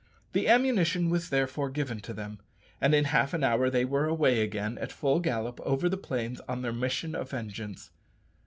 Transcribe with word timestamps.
The 0.33 0.47
ammunition 0.47 1.11
was 1.11 1.29
therefore 1.29 1.69
given 1.69 1.99
to 1.99 2.11
them, 2.15 2.39
and 2.81 2.95
in 2.95 3.03
half 3.05 3.35
an 3.35 3.43
hour 3.43 3.69
they 3.69 3.85
were 3.85 4.07
away 4.07 4.41
again 4.41 4.79
at 4.79 4.91
full 4.91 5.19
gallop 5.19 5.59
over 5.61 5.87
the 5.87 5.95
plains 5.95 6.41
on 6.49 6.63
their 6.63 6.73
mission 6.73 7.13
of 7.13 7.29
vengeance. 7.29 7.91